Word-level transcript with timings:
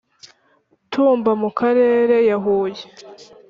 Tumba 0.91 1.31
mu 1.41 1.49
karere 1.59 2.15
ya 2.29 2.37
Huye. 2.43 2.83